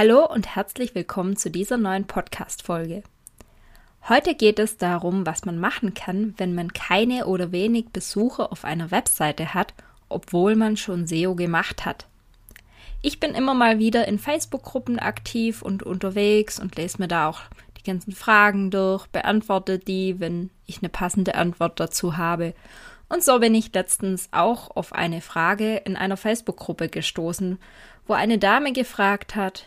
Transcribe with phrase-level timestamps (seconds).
[0.00, 3.02] Hallo und herzlich willkommen zu dieser neuen Podcast-Folge.
[4.08, 8.64] Heute geht es darum, was man machen kann, wenn man keine oder wenig Besucher auf
[8.64, 9.74] einer Webseite hat,
[10.08, 12.06] obwohl man schon SEO gemacht hat.
[13.02, 17.40] Ich bin immer mal wieder in Facebook-Gruppen aktiv und unterwegs und lese mir da auch
[17.76, 22.54] die ganzen Fragen durch, beantworte die, wenn ich eine passende Antwort dazu habe.
[23.08, 27.58] Und so bin ich letztens auch auf eine Frage in einer Facebook-Gruppe gestoßen,
[28.06, 29.66] wo eine Dame gefragt hat,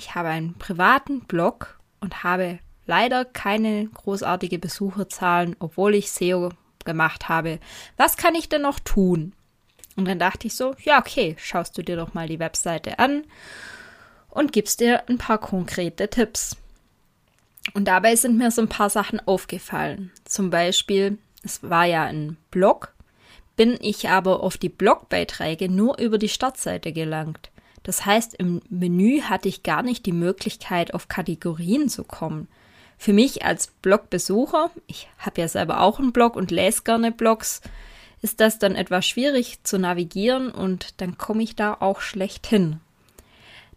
[0.00, 6.50] ich habe einen privaten Blog und habe leider keine großartige Besucherzahlen, obwohl ich SEO
[6.84, 7.60] gemacht habe.
[7.96, 9.34] Was kann ich denn noch tun?
[9.96, 13.24] Und dann dachte ich so, ja, okay, schaust du dir doch mal die Webseite an
[14.30, 16.56] und gibst dir ein paar konkrete Tipps.
[17.74, 20.10] Und dabei sind mir so ein paar Sachen aufgefallen.
[20.24, 22.94] Zum Beispiel, es war ja ein Blog,
[23.56, 27.50] bin ich aber auf die Blogbeiträge nur über die Startseite gelangt.
[27.82, 32.48] Das heißt, im Menü hatte ich gar nicht die Möglichkeit, auf Kategorien zu kommen.
[32.98, 37.62] Für mich als Blogbesucher, ich habe ja selber auch einen Blog und lese gerne Blogs,
[38.20, 42.80] ist das dann etwas schwierig zu navigieren und dann komme ich da auch schlecht hin.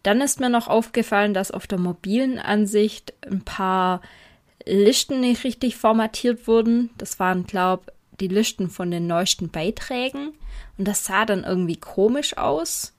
[0.03, 4.01] Dann ist mir noch aufgefallen, dass auf der mobilen Ansicht ein paar
[4.65, 6.89] Listen nicht richtig formatiert wurden.
[6.97, 10.33] Das waren, glaube ich, die Listen von den neuesten Beiträgen.
[10.77, 12.92] Und das sah dann irgendwie komisch aus.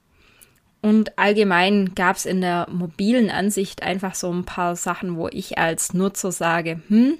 [0.85, 5.57] Und allgemein gab es in der mobilen Ansicht einfach so ein paar Sachen, wo ich
[5.57, 7.17] als Nutzer sage, hm,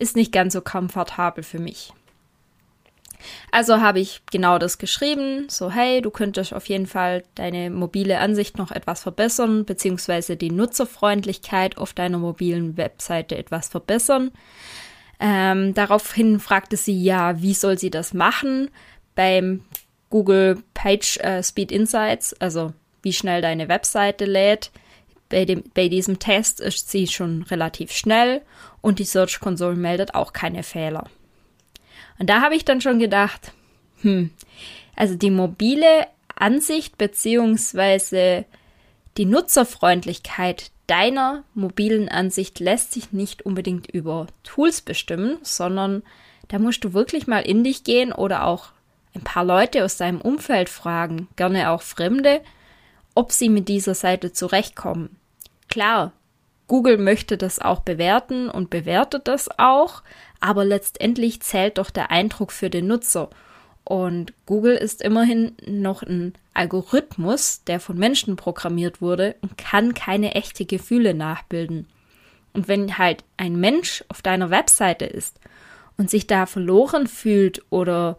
[0.00, 1.92] ist nicht ganz so komfortabel für mich.
[3.52, 8.18] Also habe ich genau das geschrieben, so hey, du könntest auf jeden Fall deine mobile
[8.18, 14.32] Ansicht noch etwas verbessern, beziehungsweise die Nutzerfreundlichkeit auf deiner mobilen Webseite etwas verbessern.
[15.20, 18.72] Ähm, daraufhin fragte sie ja, wie soll sie das machen?
[19.14, 19.62] Beim
[20.12, 22.72] Google Page äh, Speed Insights, also
[23.02, 24.72] wie schnell deine Webseite lädt.
[25.28, 28.42] Bei, dem, bei diesem Test ist sie schon relativ schnell
[28.80, 31.04] und die Search Console meldet auch keine Fehler.
[32.18, 33.52] Und da habe ich dann schon gedacht,
[34.00, 34.30] hm,
[34.96, 38.44] also die mobile Ansicht beziehungsweise
[39.18, 46.02] die Nutzerfreundlichkeit deiner mobilen Ansicht lässt sich nicht unbedingt über Tools bestimmen, sondern
[46.48, 48.72] da musst du wirklich mal in dich gehen oder auch
[49.14, 52.40] ein paar Leute aus deinem Umfeld fragen, gerne auch Fremde,
[53.14, 55.16] ob sie mit dieser Seite zurechtkommen.
[55.68, 56.12] Klar,
[56.66, 60.02] Google möchte das auch bewerten und bewertet das auch,
[60.40, 63.28] aber letztendlich zählt doch der Eindruck für den Nutzer.
[63.84, 70.34] Und Google ist immerhin noch ein Algorithmus, der von Menschen programmiert wurde und kann keine
[70.34, 71.88] echte Gefühle nachbilden.
[72.52, 75.40] Und wenn halt ein Mensch auf deiner Webseite ist
[75.96, 78.16] und sich da verloren fühlt oder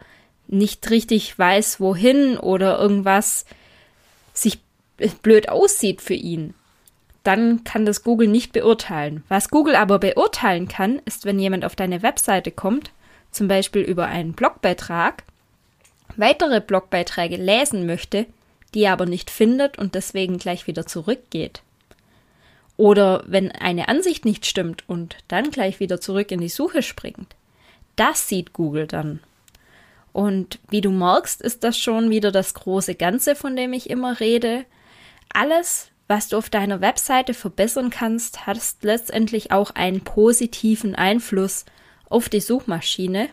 [0.47, 3.45] nicht richtig weiß, wohin oder irgendwas
[4.33, 4.59] sich
[5.21, 6.53] blöd aussieht für ihn,
[7.23, 9.23] dann kann das Google nicht beurteilen.
[9.29, 12.91] Was Google aber beurteilen kann, ist, wenn jemand auf deine Webseite kommt,
[13.31, 15.23] zum Beispiel über einen Blogbeitrag,
[16.17, 18.25] weitere Blogbeiträge lesen möchte,
[18.73, 21.61] die er aber nicht findet und deswegen gleich wieder zurückgeht.
[22.75, 27.35] Oder wenn eine Ansicht nicht stimmt und dann gleich wieder zurück in die Suche springt.
[27.95, 29.19] Das sieht Google dann.
[30.13, 34.19] Und wie du merkst, ist das schon wieder das große Ganze, von dem ich immer
[34.19, 34.66] rede.
[35.34, 41.66] Alles, was du auf deiner Webseite verbessern kannst, hat letztendlich auch einen positiven Einfluss
[42.09, 43.29] auf die Suchmaschine,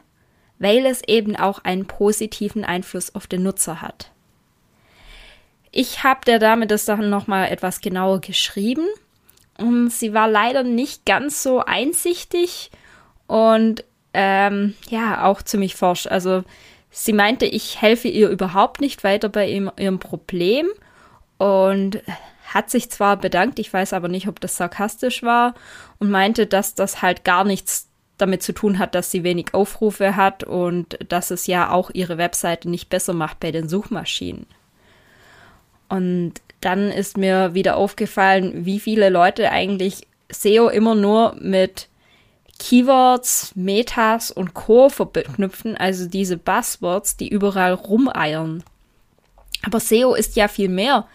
[0.59, 4.11] weil es eben auch einen positiven Einfluss auf den Nutzer hat.
[5.71, 8.87] Ich habe der Dame das dann nochmal etwas genauer geschrieben
[9.59, 12.71] und sie war leider nicht ganz so einsichtig
[13.27, 16.07] und ähm, ja, auch ziemlich forsch.
[16.07, 16.43] Also
[16.91, 20.69] sie meinte, ich helfe ihr überhaupt nicht weiter bei ihrem, Problem
[21.39, 22.03] und
[22.47, 25.55] hat sich zwar bedankt, ich weiß aber nicht, ob das sarkastisch war
[25.99, 27.89] und meinte, dass das halt gar nichts
[28.19, 32.19] damit zu tun hat, dass sie wenig Aufrufe hat und dass es ja auch ihre
[32.19, 34.47] Webseite nicht besser macht bei den Suchmaschinen.
[35.89, 41.89] Und dann ist mir wieder aufgefallen, wie viele Leute eigentlich SEO immer nur mit
[42.61, 44.91] Keywords, Metas und Co.
[44.91, 48.63] verknüpfen, also diese Buzzwords, die überall rumeiern.
[49.63, 51.09] Aber SEO ist ja viel mehr.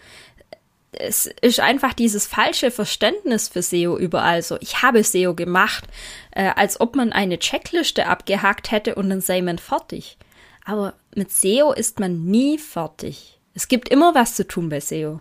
[0.90, 4.56] Es ist einfach dieses falsche Verständnis für SEO überall so.
[4.60, 5.84] Ich habe SEO gemacht,
[6.32, 10.18] äh, als ob man eine Checkliste abgehakt hätte und dann sei man fertig.
[10.64, 13.38] Aber mit SEO ist man nie fertig.
[13.54, 15.20] Es gibt immer was zu tun bei SEO.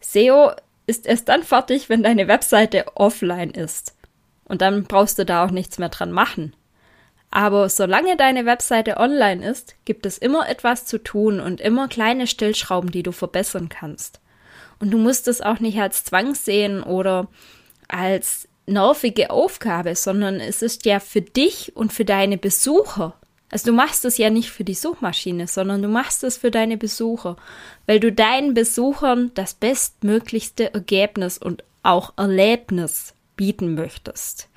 [0.00, 0.52] SEO
[0.86, 3.94] ist erst dann fertig, wenn deine Webseite offline ist.
[4.52, 6.54] Und dann brauchst du da auch nichts mehr dran machen.
[7.30, 12.26] Aber solange deine Webseite online ist, gibt es immer etwas zu tun und immer kleine
[12.26, 14.20] Stellschrauben, die du verbessern kannst.
[14.78, 17.28] Und du musst es auch nicht als Zwang sehen oder
[17.88, 23.14] als nervige Aufgabe, sondern es ist ja für dich und für deine Besucher.
[23.50, 26.76] Also du machst es ja nicht für die Suchmaschine, sondern du machst es für deine
[26.76, 27.36] Besucher,
[27.86, 34.48] weil du deinen Besuchern das bestmöglichste Ergebnis und auch Erlebnis bieten möchtest.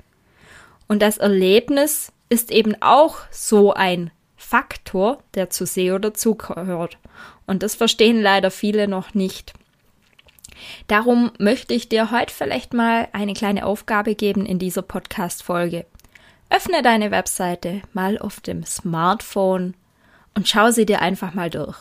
[0.88, 6.98] Und das Erlebnis ist eben auch so ein Faktor, der zu SEO dazugehört.
[7.46, 9.54] Und das verstehen leider viele noch nicht.
[10.86, 15.84] Darum möchte ich dir heute vielleicht mal eine kleine Aufgabe geben in dieser Podcast-Folge.
[16.48, 19.74] Öffne deine Webseite mal auf dem Smartphone
[20.34, 21.78] und schau sie dir einfach mal durch.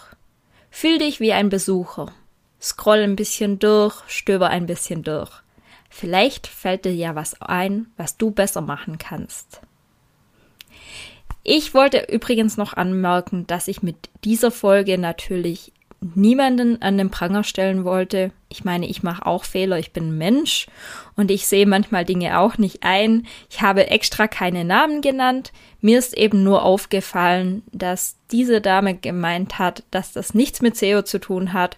[0.71, 2.11] Fühl dich wie ein Besucher.
[2.59, 5.31] Scroll ein bisschen durch, stöber ein bisschen durch.
[5.89, 9.61] Vielleicht fällt dir ja was ein, was du besser machen kannst.
[11.43, 15.71] Ich wollte übrigens noch anmerken, dass ich mit dieser Folge natürlich
[16.13, 18.31] niemanden an den Pranger stellen wollte.
[18.49, 20.67] Ich meine, ich mache auch Fehler, ich bin Mensch
[21.15, 23.25] und ich sehe manchmal Dinge auch nicht ein.
[23.49, 25.51] Ich habe extra keine Namen genannt.
[25.81, 31.01] Mir ist eben nur aufgefallen, dass diese Dame gemeint hat, dass das nichts mit SEO
[31.03, 31.77] zu tun hat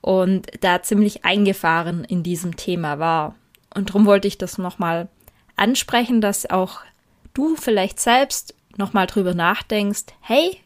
[0.00, 3.34] und da ziemlich eingefahren in diesem Thema war.
[3.74, 5.08] Und darum wollte ich das nochmal
[5.56, 6.80] ansprechen, dass auch
[7.34, 10.58] du vielleicht selbst nochmal drüber nachdenkst, hey,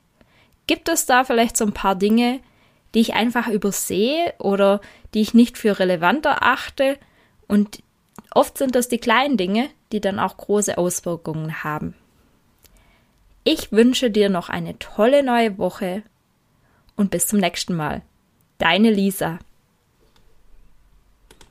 [0.67, 2.41] gibt es da vielleicht so ein paar Dinge,
[2.95, 4.81] die ich einfach übersehe oder
[5.13, 6.97] die ich nicht für relevant erachte.
[7.49, 7.83] Und
[8.31, 11.95] oft sind das die kleinen Dinge, die dann auch große Auswirkungen haben.
[13.43, 16.03] Ich wünsche dir noch eine tolle neue Woche
[16.97, 18.03] und bis zum nächsten Mal.
[18.65, 19.41] Deine Lisa.